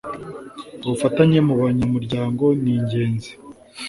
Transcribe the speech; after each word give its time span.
ubufatanye 0.83 1.39
mu 1.47 1.53
banyamuryango 1.61 2.43
ni 2.61 2.71
ingenzi 2.77 3.31